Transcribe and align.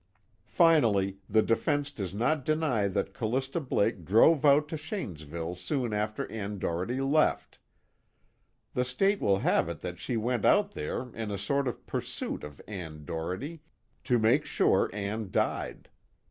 Finally, 0.47 1.19
the 1.29 1.43
defense 1.43 1.91
does 1.91 2.11
not 2.11 2.43
deny 2.43 2.87
that 2.87 3.13
Callista 3.13 3.59
Blake 3.61 4.03
drove 4.03 4.43
out 4.43 4.67
to 4.67 4.75
Shanesville 4.75 5.53
soon 5.53 5.93
after 5.93 6.25
Ann 6.31 6.57
Doherty 6.57 6.99
left. 6.99 7.59
The 8.73 8.83
State 8.83 9.21
will 9.21 9.37
have 9.37 9.69
it 9.69 9.81
that 9.81 9.99
she 9.99 10.17
went 10.17 10.43
out 10.43 10.71
there 10.71 11.13
in 11.13 11.29
a 11.29 11.37
sort 11.37 11.67
of 11.67 11.85
pursuit 11.85 12.43
of 12.43 12.59
Ann 12.67 13.05
Doherty, 13.05 13.61
to 14.05 14.17
make 14.17 14.43
sure 14.43 14.89
Ann 14.91 15.29
died. 15.29 15.87